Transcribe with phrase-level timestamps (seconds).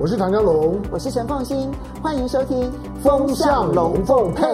[0.00, 2.70] 我是唐江龙，我是陈凤馨，欢迎收听
[3.02, 4.44] 《风向龙凤配》。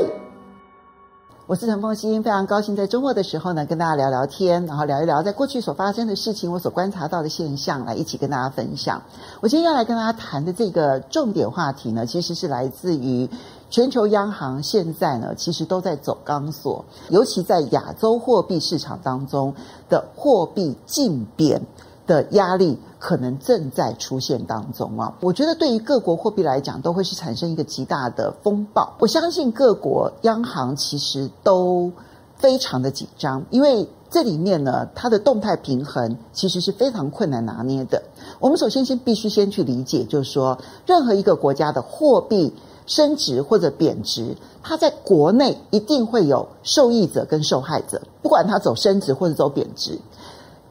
[1.46, 9.02] 我是陈凤馨，非常高兴在周末的时候呢，跟大家聊聊天，然后聊一聊在过去所发生的事情，我所观察到的现象，来一起跟大家分享。
[9.42, 13.28] 我今天要来跟大家谈的这个重点话题呢，其实是来自于
[13.68, 19.54] 全球央行现在呢，其实都在走钢索，尤其在亚洲货币市场当中
[19.90, 21.60] 的货币竞贬
[22.06, 22.78] 的压力。
[22.96, 25.12] 可能正在出现当中啊！
[25.20, 28.94] 我觉得对于各国货币来讲，都会是产生一个极大的风暴。
[28.98, 31.92] 我相信各国央行其实都
[32.38, 38.02] 非常的紧张，因为这里面呢，它的动态平衡其实是非常困难拿捏的。
[38.40, 42.54] 我们首先先必须先去理解，就是说，任何一个国家的货币
[42.86, 49.98] 升值或者贬值，它在国内一定会有受益者跟受害者，不管它走升值或者走贬值。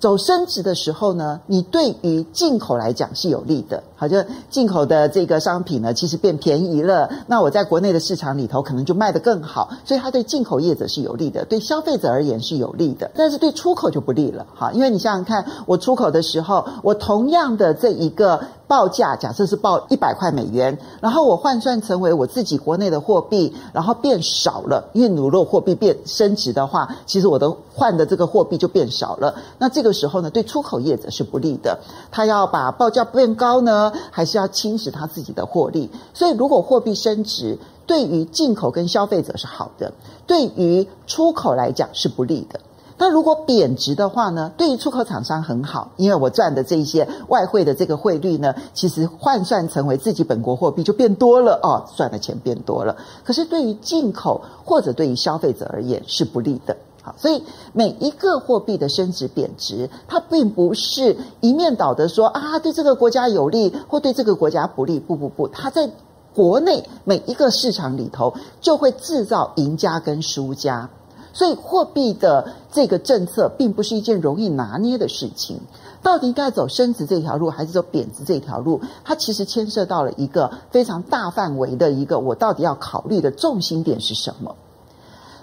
[0.03, 3.81] 走升值的时候呢，你对于进口来讲是有利的。
[3.95, 4.17] 好，就
[4.49, 13.09] 进口的这个商品呢，其实变便宜了，那我在国内的市场里头可能就卖得更好，所以它对进口业者是有利的，对消费者而言是有利的。
[13.16, 18.41] 但是对出口就不利了，哈，因为你想想看，我出口的时候，我同样的这一个
[18.73, 31.77] 报价，假设是报一百块美元，然后我换算成为我自己国内的货币，然后变少了，因为如果货币变升值的话，其实我的换的这个货币就变少了，那这个时候呢，对出口业者是不利的，
[32.09, 33.94] 他要把报价变高呢。
[34.09, 39.94] 还是要侵蚀他自己的获利，所以如果货币升值，对于进口跟消费者是好的，
[40.25, 42.59] 对于出口来讲是不利的。
[42.97, 44.52] 那如果贬值的话呢？
[44.58, 52.95] 对于出口厂商很好，因为我赚的这些外汇的这个汇率呢，其实换算成为自己本国货币就变多了哦，赚的钱变多了。
[53.23, 56.77] 可是对于进口或者对于消费者而言是不利的。
[57.02, 65.00] 好，所以每一个货币的升值贬值，它并不是一面倒的说啊，对这个国家有利或对这个国家不利。
[65.00, 65.89] 不不不，它在
[66.33, 70.89] 国内每一个市场里头就会制造赢家跟输家。
[71.34, 75.59] 所以货币的这个政策并不是一件容易拿捏的事情。
[76.02, 78.81] 到底该走升值这条路还是走贬值这条路？
[79.03, 84.56] 它其实牵涉到了一个非常大范围的一个，我到底要考虑的重心点是什么？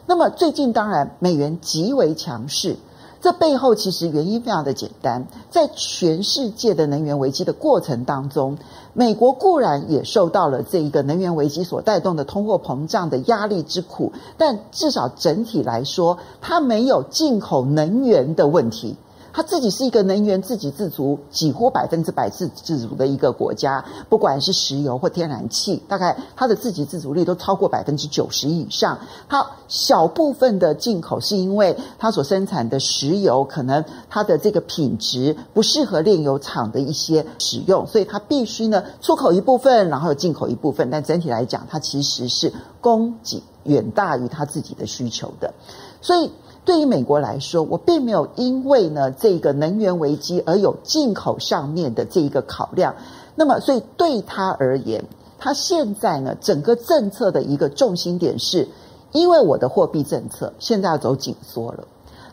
[0.07, 2.77] 那么最近当然美元极为强势，
[3.21, 8.57] 这背后其实原因非常的简单，在全世界的能源危机的过程当中，
[8.95, 18.97] 美国固然也受到了这一个能源危机所带动的通货膨胀的压力之苦，但至少整体来说，它没有进口能源的问题。
[19.33, 28.99] 它自己是一个能源自给自足，几乎百分之百自自足的一个国家，不管是石油或天然气，大概它的自给自足率都超过百分之九十以上。
[29.29, 40.91] 它小部分的进口是因为它所生产的石油可能它的这个品质不适合炼油厂的一些使用，所以它必须呢出口一部分，然后进口一部分。
[40.91, 45.55] 但整体来讲，它其实是供给远大于它自己的需求的，
[46.01, 46.31] 所以。
[46.65, 52.95] 对于美国来说，我并没有因为呢这个能源危机而有进口上面的这一个考量。
[53.35, 55.03] 那么，所以对他而言，
[55.39, 58.69] 他现在呢整个政策的一个重心点是，
[59.13, 61.85] 因为我的货币政策现在要走紧缩了，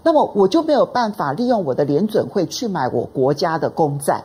[0.04, 4.24] 那么我就没有办法利用我的联准会去买我国家的公债。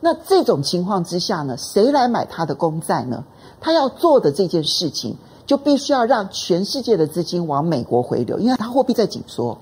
[0.00, 3.24] 那这种情况之下呢，谁来买他的公债呢？
[3.60, 5.16] 他要做的这件事情。
[5.52, 9.58] 就必须要让全世界的资金往美国回流，因为它货币在紧缩，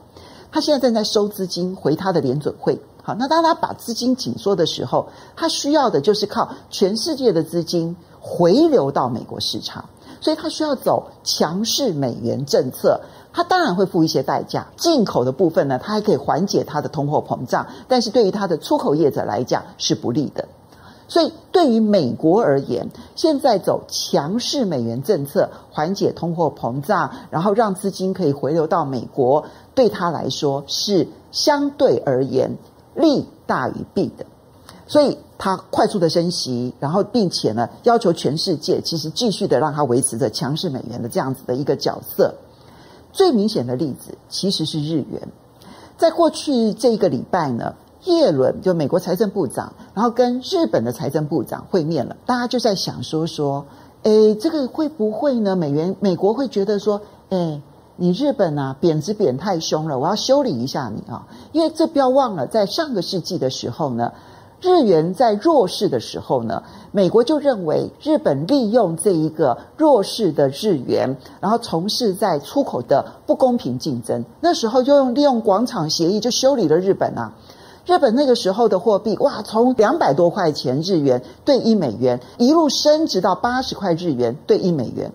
[0.53, 2.81] 它现在正在收资金回它的联准会。
[3.03, 9.85] 好，那当它把资金紧缩的时候，它需要的就是靠全世界的资金回流到美国市场，
[10.21, 13.01] 所以它需要走强势美元政策。
[13.33, 20.47] 它当然会付一些代价，进口的部分呢，它还可以缓解它的通货膨胀，但是对于它的出口业者来讲是不利的。
[21.11, 29.45] 所以，对于美国而言，现在走强势美元政策，缓解通货膨胀，然后让资金可以回流到美国，
[29.75, 32.57] 对他来说是相对而言
[32.95, 34.25] 利大于弊的。
[34.87, 42.33] 所以，他快速的升息，然后并且呢，要求全世界其实继续的让他维持着强势美元的这样子的一个角色。
[43.13, 45.29] 最明显的例子其实是日元，
[45.99, 47.75] 在过去这一个礼拜呢。
[48.05, 53.67] 叶伦就美国财政部长，然后跟日本的财政部长会面了，大家就在想说说，
[54.03, 55.57] 诶，这个会不会呢？
[55.57, 57.61] 美元美国会觉得说，诶，
[57.97, 64.13] 你日本啊贬值贬太凶了，我要修理一下你啊，因为这不要忘了，在上个世纪的时候呢。
[64.63, 66.63] 日元在弱势的时候呢，
[66.93, 74.23] 美国就认为日本利用这一个弱势的日元，然后从事在出口的不公平竞争。
[74.43, 77.33] 那时候就用利用广场协议就修理了日本啊。
[77.91, 85.11] 日本那个时候的货币，哇，从两百多块钱日元兑一美元，一路升值到八十块日元兑一美元。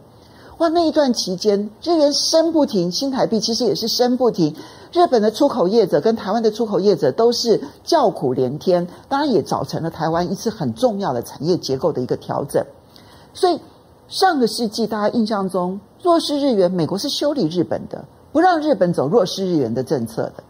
[0.57, 4.53] 哇，那一段期间，日元升不停，新台币其实也是升不停。
[4.91, 12.61] 日本的出口业者跟台湾的出口业者都是叫苦连天，当然也造成了台湾一次很重要的产业结构的一个调整。
[13.33, 13.57] 所以
[14.09, 20.43] 上个世纪大家印象中弱势日元，美国是修理日本的，不让日本走弱势日元的政策的。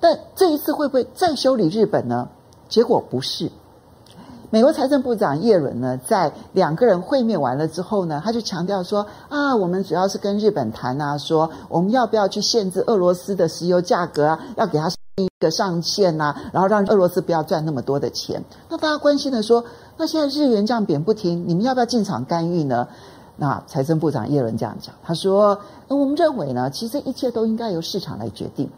[0.00, 2.28] 但这一次会不会再修理日本呢？
[2.68, 3.50] 结果不是。
[4.50, 18.42] 美国财政部长耶伦呢，在两个人会面完了之后呢，他就强调说：啊，我们主要是跟日本谈啊，说我们要不要去限制俄罗斯的石油价格啊，要给他一个上限呐、啊，然后让俄罗斯不要赚那么多的钱。
[18.70, 19.62] 那大家关心的说，
[19.98, 22.88] 那现在日元这样贬不停，你们要不要进场干预呢？
[23.36, 28.70] 那财政部长耶伦这样讲，他说：那我们认为呢，其实一切都应该由市场来决定。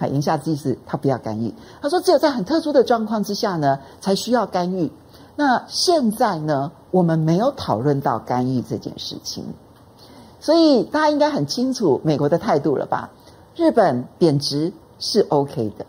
[0.00, 1.52] 他言下之意是，他不要干预。
[1.82, 4.90] 他说，只有在很特殊的状况之下呢，才需要干预。
[5.36, 9.44] 那现在呢，我们没有讨论到干预这件事情，
[10.40, 13.10] 所以大家应该很清楚美国的态度了吧？
[13.54, 15.84] 日本贬值是 OK 的，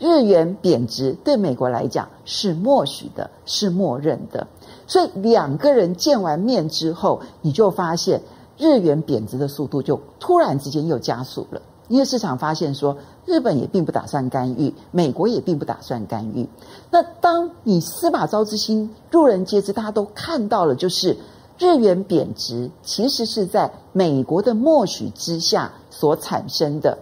[0.00, 4.48] 日元贬值对美国来讲是默许的，是默认的。
[4.88, 8.22] 所以两个人见完面之后，你就发现
[8.58, 11.62] 日元贬值的速度就突然之间又加速了。
[11.92, 12.96] 因为市场发现说，
[13.26, 16.48] 日本也并不打算干预，美国也并不打算干预。
[16.90, 21.14] 那当你司马昭之心，路人皆知，大家都看到了，就是
[21.58, 26.96] 日元贬值其实是在美国的默许之下所产生的。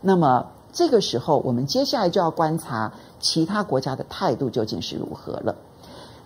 [0.00, 5.54] 那么这个时候，我们接下来就要观察其他国家的态度究竟是如何了。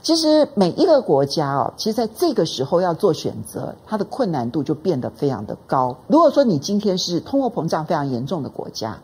[0.07, 5.97] 其实每一个国家哦，其实在这个时候要做选择，它的困难度就变得非常的高。
[6.07, 9.01] 如果说你今天是通货膨胀非常严重的国家，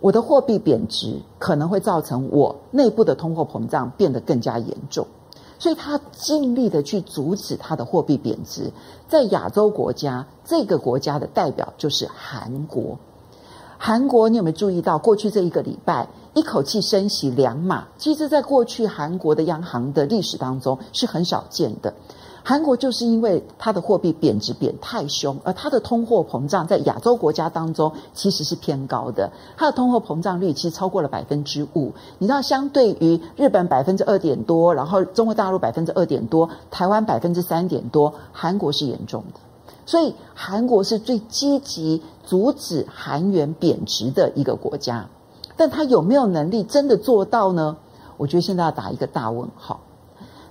[0.00, 5.06] 我的货币贬值可能会造成我内部的通货膨胀变得更加严重，
[5.58, 8.70] 所以他尽力的去阻止它的货币贬值。
[9.08, 12.98] 在亚洲国家，这个国家的代表就是韩国。
[13.78, 16.06] 韩国，你有没有注意到过去这一个礼拜？
[16.34, 21.94] 一口气升息两码，其实在过去韩国的央行的历史当中是很少见的。
[22.46, 31.92] 韩国就是因为它的货币贬值贬太凶，而它的通货膨胀在亚洲国家当中其实是偏高的，它的通货膨胀率其实超过了百分之五。
[32.18, 39.40] 你知道，相对于日本百分之二点多，然后中国大陆百分之二点多，台湾百分之三点多，韩国是严重的。
[39.86, 45.08] 所以韩国是最积极阻止韩元贬值的一个国家。
[45.56, 47.76] 但他有没有能力真的做到呢？
[48.16, 49.80] 我觉得现在要打一个大问号。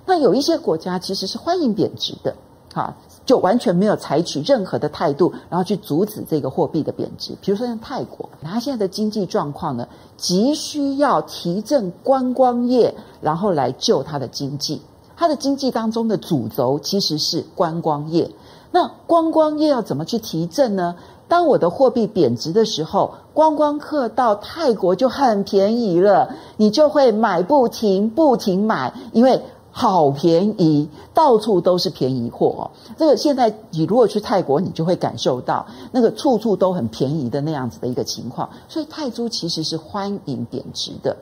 [0.06, 2.36] 那有一些国家其实是欢迎贬值的，
[2.74, 2.94] 哈，
[3.26, 7.34] 就完全没有采取任何的态度，然后去阻止这个货币的贬值。
[7.42, 14.82] 比如说像泰国，他现在的经济状况呢，急需要提振观光业，然后来救他的经济。
[15.16, 18.30] 他的经济当中的主轴其实是观光业。
[18.72, 20.96] 那观光业要怎么去提振呢？
[21.28, 29.42] 当我的货币贬值的时候，观光客到泰国就很便宜了，你就会买不停，不停买，因为
[29.72, 32.56] 好便宜，到处都是便宜货。
[32.60, 38.48] 哦这个现在你如果去泰国，你就会感受到那个处处都很便宜的那样子的一个情况。
[38.70, 41.18] 所以泰铢其实是欢迎贬值的，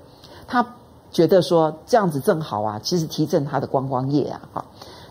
[0.48, 0.76] 他
[1.12, 4.42] 觉得说这样子正好啊，其实提振他的观光业啊。
[4.52, 4.66] 哈，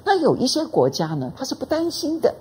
[0.04, 2.34] 那有一些国家呢，他是不担心的。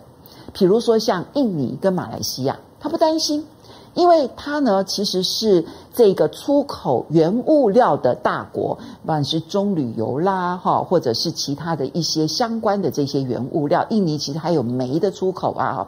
[0.54, 3.46] 比如说像印尼跟马来西亚，他不担心，
[3.94, 13.86] 因为他呢其实是这个出口原物料的大国，不管是棕榈油啦，哈，或者是其他的一些相关的这些原物料。
[13.90, 15.88] 印尼其实还有煤的出口啊，哈。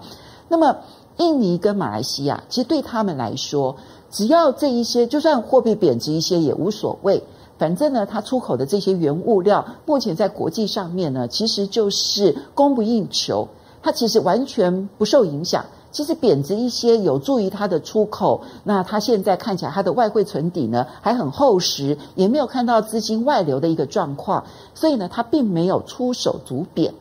[0.50, 0.78] 那么
[1.18, 3.78] 印尼跟马来西亚，其实对他们来说，
[4.10, 7.24] 只要这一些，就算货币贬值一些也无所谓，
[7.58, 13.48] 反正呢，它出口的这些原物料，目前在国际上面呢，其实就是供不应求。
[13.84, 18.42] 它其实完全不受影响，其实贬值一些有助于它的出口。
[18.64, 24.46] 那它现在看起来，它的外汇存底呢还很厚实，也没有看到资金外流的一个状况，
[24.76, 26.94] 所以呢，它并没有出手阻贬。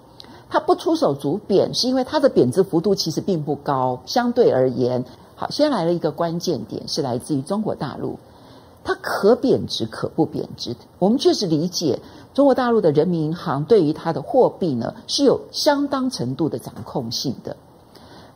[0.49, 5.05] 它不出手阻贬，是因为它的贬值幅度其实并不高，相对而言。
[5.37, 8.19] 好，先来了一个关键点，是来自于中国大陆，
[8.83, 10.75] 它可贬值可不贬值。
[10.99, 12.01] 我们确实理解。
[12.33, 17.57] 中国大陆的人民银行对于它的货币呢是有相当程度的掌控性的。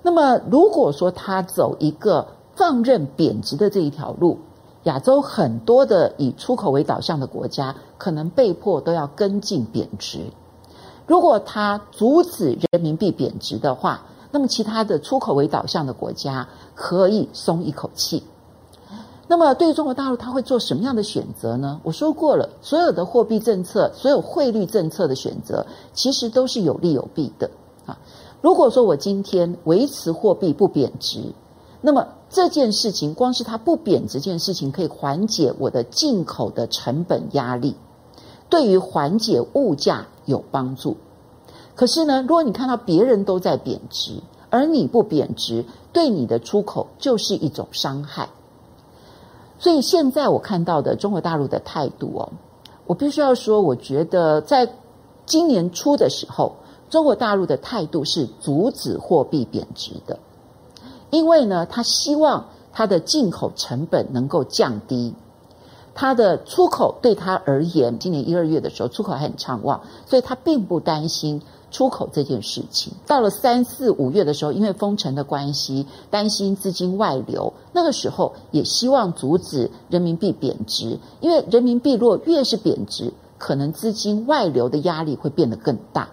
[0.02, 4.38] 那么，如果说它走一个放任贬值的这一条路，
[4.82, 10.18] 亚洲很多的以出口为导向的国家可能被迫都要跟进贬值。
[11.06, 18.24] 如果它阻止人民币贬值的话，那么其他的出口为导向的国家可以松一口气。
[19.26, 21.80] 那么对于中国大陆，它会做什么样的选择呢？
[21.82, 27.50] 我说过了，所有的货币政策、所有汇率政策的选择，其实都是有利有弊的
[27.86, 27.98] 啊。
[28.42, 31.32] 如果说我今天维持货币不贬值，
[31.80, 37.76] 那么这件事情光是它不贬值这件事情，可以缓解我的进口的成本压力，
[38.50, 40.98] 对于缓解物价有帮助。
[41.74, 45.64] 可是呢，如果你看到别人都在贬值，而你不贬值，
[45.94, 48.28] 对你的出口就是一种伤害。
[49.58, 52.32] 所以现在我看到的中国大陆的态度哦，
[52.86, 54.68] 我必须要说，我觉得在
[55.26, 56.56] 今年初的时候，
[56.90, 60.18] 中国大陆的态度是阻止货币贬值的，
[61.10, 65.14] 因为呢，他希望他的进口成本能够降低，
[65.94, 71.40] 他的出口对他而言，今年一二月的时候出口还很畅旺，所以他并不担心。
[71.74, 86.08] 出口这件事情，到了三四五月的时候，因为封城的关系，担心资金外流，那个时候也希望阻止人民币贬值，因为人民币若越是贬值，可能资金外流的压力会变得更大。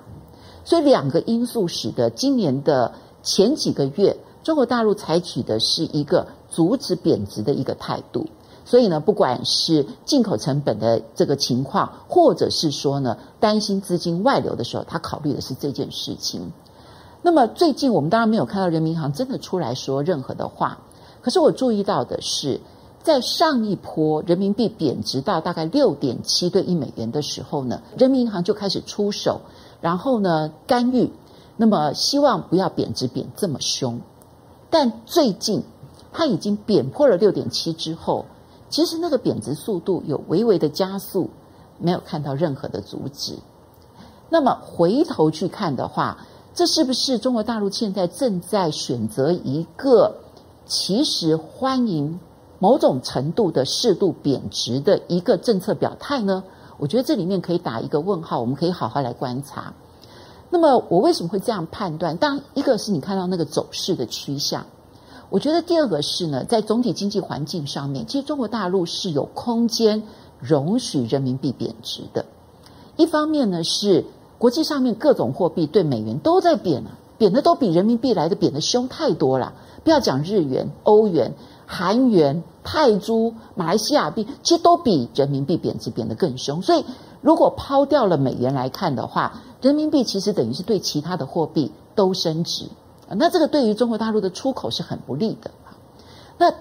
[0.65, 2.91] 所以两个因素使得今年的
[3.21, 8.25] 前几个月，中国大陆采取的是一个阻止贬值的一个态度。
[8.63, 16.51] 所以呢，不管是进口成本的这个情况，或者是说呢，担心资金外流的时候，他考虑的是这件事情。
[17.23, 20.79] 那么最近我们当然没有看到人民银行真的出来说任何的话，
[21.21, 22.61] 可是我注意到的是，
[23.03, 29.41] 在上一波人民币贬值到大概六点七对一美元的时候呢，人民银行就开始出手，
[29.81, 31.11] 然后呢干预，
[31.57, 33.99] 那么希望不要贬值贬这么凶。
[34.69, 35.63] 但最近
[36.13, 38.25] 它已经贬破了六点七之后。
[38.71, 41.29] 其实那个贬值速度有微微的加速，
[41.77, 43.37] 没有看到任何的阻止。
[44.29, 46.25] 那么回头去看的话，
[46.55, 50.15] 这是不是中国大陆现在正在选择一个
[50.65, 52.19] 其实欢迎
[52.59, 56.43] 某种程度的适度贬值的一个政策表态呢？
[56.77, 59.73] 我觉得这里面可以打一个问号，我们可以好好来观察。
[60.49, 62.15] 那么我为什么会这样判断？
[62.17, 64.65] 当，一个是你看到那个走势的趋向。
[65.31, 70.03] 我觉得第二个是呢，在总体经济环境上面，其实中国大陆是有空间
[70.39, 72.25] 容许人民币贬值的。
[72.97, 74.03] 一方面呢，是
[74.37, 79.53] 国际上面各种货币对美元都在贬啊，贬的都比人民币来的贬的凶太多了。
[79.85, 81.33] 不要讲日元、欧元、
[81.65, 86.61] 韩元、泰铢、马来西亚币，其实都比人民币贬值贬得更凶。
[86.61, 86.83] 所以，
[87.21, 92.65] 如果抛掉了美元来看的话，人民币其实等于是对其他的货币都升值。
[93.17, 95.51] 那这个对于中国大陆的出口是很不利的。
[96.37, 96.53] 那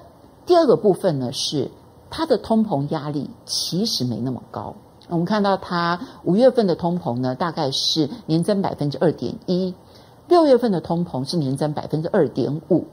[0.47, 1.71] 第二个部分呢，是
[2.11, 4.75] 它的通膨压力其实没那么高。
[5.09, 9.75] 我们看到它五月份的通膨呢，大概是年增百分之二点一，
[10.29, 12.85] 六月份的通膨是年增百分之二点五。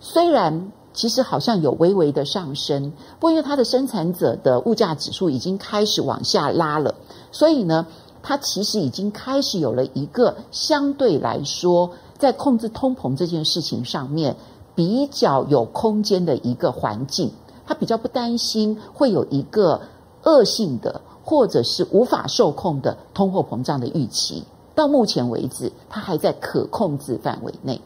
[0.00, 6.94] 虽然其实好像有微微的上升，不过因为它的生产者的物价指数已经开始往下拉了，
[7.32, 7.86] 所以呢，
[8.22, 11.90] 它其实已经开始有了一个相对来说。
[12.24, 14.36] 在控制通膨这件事情上面，
[14.74, 17.30] 比较有空间的一个环境，
[17.66, 19.82] 他比较不担心会有一个
[20.22, 24.44] 恶性的或者是无法受控的通货膨胀的预期。
[24.74, 27.80] 到目前为止，它还在可控制范围内，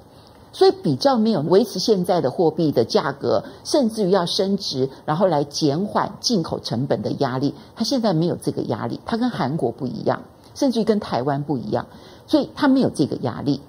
[0.52, 7.52] 所以比较没有维持现在的货币的价格，甚至于要升值，然后来减缓进口成本的压力。
[7.76, 10.22] 它现在没有这个压力，它跟韩国不一样，
[10.54, 11.86] 甚至于跟台湾不一样，
[12.26, 13.60] 所以它没有这个压力。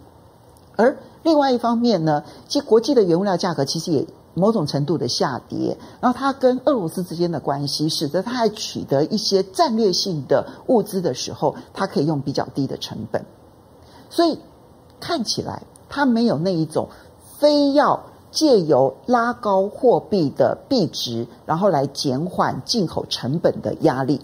[0.79, 13.25] 而另外一方面呢，其实国际的原物料价格其实也某种程度的下跌，然后它跟俄罗斯之间的关系，使得它还取得一些战略性的物资的时候，它可以用比较低的成本，
[14.09, 14.39] 所以
[15.01, 16.87] 看起来它没有那一种
[17.37, 24.21] 非要借由拉高货币的币值，然后来减缓进口成本的压力。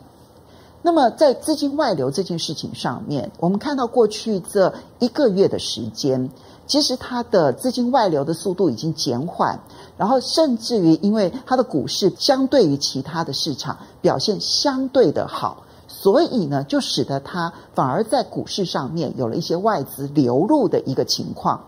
[0.85, 6.29] 那么在资金外流这件事情上面，我们看到过去这一个月的时间，
[6.67, 9.59] 其实它的资金外流的速度已经减缓，
[9.97, 21.59] 然后甚至于因为它的股市相对于其他的市场表现相对的好，所以呢，就使得它反而在股市上面有了一些外资流入的一个情况。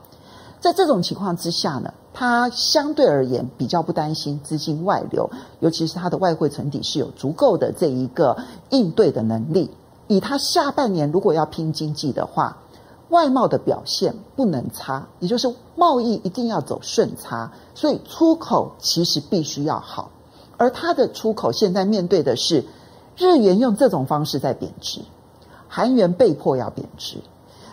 [0.60, 8.36] 在这种情况之下呢，它相对而言比较不担心资金外流，尤其是它的外汇存底是有足够的这一个
[8.72, 9.70] 应对的能力。
[10.08, 12.58] 以它下半年如果要拼经济的话，
[13.10, 20.10] 外贸的表现不能差，也就是贸易一定要走顺差，所以出口其实必须要好。
[20.58, 22.66] 而它的出口现在面对的是
[23.16, 25.02] 日元用这种方式在贬值，
[25.68, 27.18] 韩元被迫要贬值。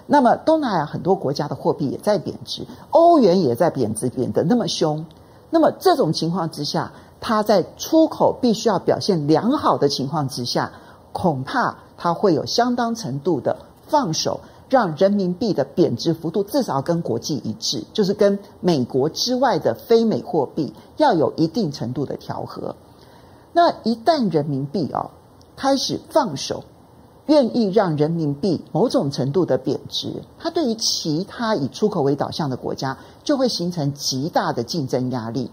[0.06, 5.06] 那么东南亚很多国家的货币也在贬值，欧元也在贬值，贬得那么凶。
[5.50, 10.72] 那么这种情况之下，它在出口必须要表现良好的情况之下，
[11.12, 13.56] 恐怕它会有相当程度的
[13.86, 22.74] 放手，让人民币的贬值幅度至少跟国际一致，就是跟美国之外的非美货币要有一定程度的调和。
[23.52, 25.10] 那一旦人民币哦
[25.56, 26.64] 开始放手，
[27.26, 35.50] 愿意让人民币某种程度的贬值，它对于其他以出口为导向的国家就会形成极大的竞争压力。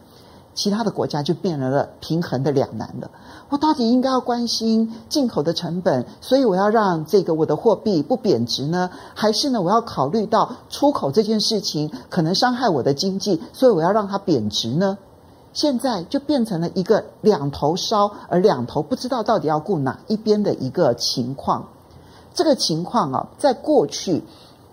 [0.53, 3.09] 其他的国家就变成了平衡的两难了。
[3.47, 8.89] 我到底应该要关心进口的成本，所以我要让这个我的货币不贬值呢？
[9.15, 14.97] 还是呢，我要考虑到出口这件事情可能伤害我的经济，所以我要让它贬值呢？
[15.53, 21.67] 现在就变成了一个两头烧，而两头不知道到底要顾哪一边的一个情况。
[22.33, 24.23] 这个情况啊，在过去。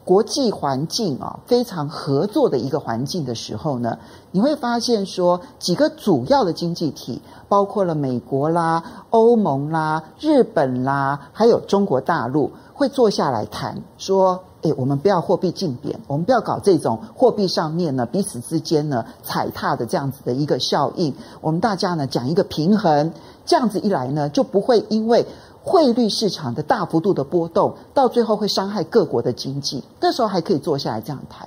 [0.04, 3.99] 国际环境啊，非常合作的一个环境的时候呢，
[4.30, 23.12] 你会发现说，几个主要的经济体，包括了美国啦、欧盟啦、日本啦，还有中国大陆，会坐下来谈说，诶，我们不要货币竞贬，我们不要搞这种货币上面呢彼此之间呢踩踏的这样子的一个效应，我们大家呢讲一个平衡，
[23.47, 25.27] 这样子一来呢，就不会因为。
[25.61, 29.85] 汇率市场的大幅度的波动，到最后会伤害各国的经济。
[30.00, 31.47] 那时候还可以坐下来这样谈。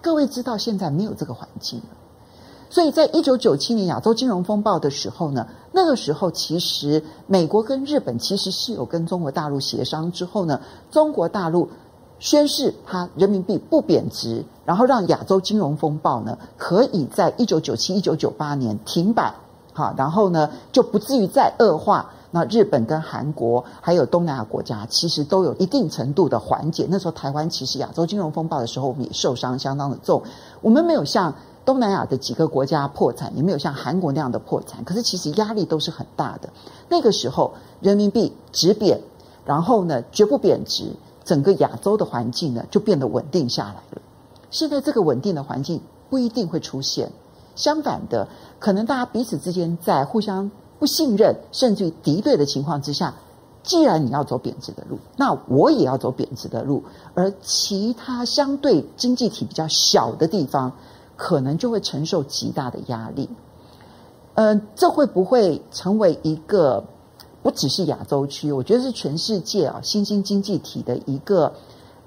[0.00, 1.96] 各位知道现在没有这个环境了，
[2.70, 10.60] 所以在一九九七年亚洲金融风暴的时候呢，那个时候其实美国跟日本其实是有跟中国大陆协商之后呢，
[10.90, 11.68] 中国大陆
[12.24, 19.34] 宣示它人民币不贬值，然后让亚洲金融风暴呢可以在一九九七、一九九八年停摆，
[19.74, 22.10] 好，然后呢就不至于再恶化。
[22.30, 26.86] 那日本跟韩国还有东南亚国家，其实都有一定程度的缓解。
[26.88, 30.22] 那时候台湾其实亚洲金融风暴的时候，我们也受伤相当的重。
[30.62, 31.34] 我们没有像
[31.66, 34.82] 东南亚的几个国家破产，也没有像韩国那样的破产。
[34.82, 36.48] 可是其实压力都是很大的。
[36.88, 38.98] 那个时候人民币止贬，
[39.44, 40.86] 然后呢绝不贬值，
[41.24, 44.02] 整个亚洲的环境呢就变得稳定下来了。
[44.50, 47.10] 现在这个稳定的环境不一定会出现，
[47.56, 50.50] 相反的，可能大家彼此之间在互相。
[50.76, 53.14] 不信任甚至于敌对的情况之下，
[53.62, 56.82] 既然你要走贬值的路，那我也要走贬值的路，
[57.14, 60.72] 而其他相对经济体比较小的地方，
[61.16, 63.30] 可能就会承受极大的压力。
[64.34, 66.84] 嗯、这会不会成为一个
[67.44, 71.52] 不只是亚洲区，我觉得是全世界啊新兴经济体的一个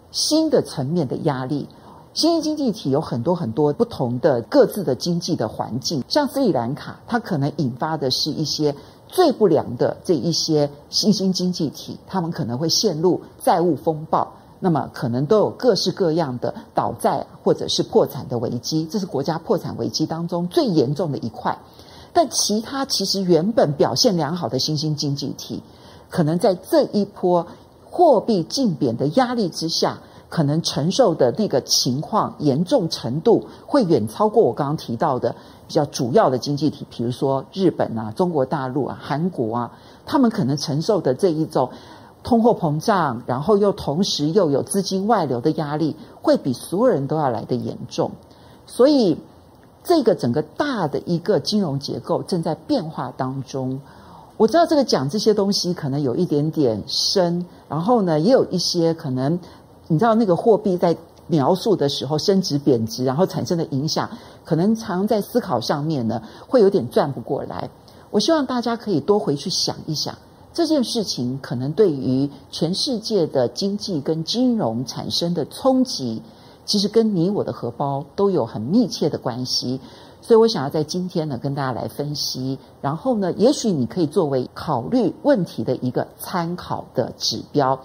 [0.09, 1.67] 新的层面的压力？
[2.15, 8.75] 新兴经济体有很多很多不同的各自的经济的环境，像斯里兰卡，它可能引发的是一些
[9.07, 14.27] 最不良的这一些新兴经济体，他们可能会陷入债务风暴，
[14.59, 21.55] 那么可能都有各式各样的倒债或者是破产的危机，这是国家破产危机当中最严重的一块。
[22.17, 25.61] 但其他其实原本表现良好的新兴经济体，
[26.09, 27.45] 可能在这一波
[27.91, 29.99] 货币竞贬的压力之下。
[30.29, 35.33] 可能承受的那个情况严重程度会远超过我刚刚提到的
[35.69, 39.71] 比较主要的经济体，比如说日本啊、中国大陆啊、韩国啊，
[40.05, 41.69] 他们可能承受的这一种
[42.23, 48.11] 通货膨胀，然后又同时又有资金外流的压力，会比所有人都要来得严重。
[48.65, 49.17] 所以，
[49.87, 53.79] 这个整个大的一个金融结构正在变化当中。
[54.35, 59.39] 我知道这个讲这些东西可能有一点点深，然后呢，也有一些可能。
[59.89, 60.97] 你知道那个货币在
[61.27, 64.09] 描述的时候升值贬值，然后产生的影响，
[64.43, 67.69] 可能常在思考上面呢，会有点转不过来。
[68.11, 70.17] 我希望大家可以多回去想一想，
[70.53, 76.21] 这件事情可能对于全世界的经济跟金融产生的冲击，
[76.67, 79.81] 其实跟你我的荷包都有很密切的关系。
[80.21, 87.79] 所以我想要在今天呢跟大家来分析，然后呢，也许你可以作为考虑问题的一个参考的指标。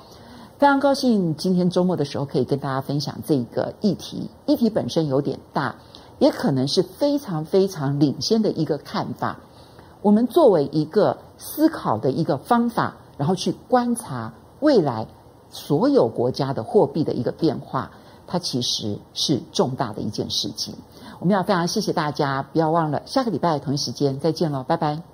[0.59, 4.29] 非常高兴今天周末的时候可以跟大家分享这个议题。
[4.47, 5.77] 议题本身有点大，
[6.19, 9.39] 也可能是非常非常领先的一个看法。
[10.03, 15.07] 我们作为一个思考的一个方法，然后去观察未来
[15.51, 17.93] 所有国家的货币的一个变化，
[18.33, 20.75] 它其实是重大的一件事情。
[21.21, 25.12] 我们要非常谢谢大家，不要忘了下个礼拜同一时间再见喽，拜拜。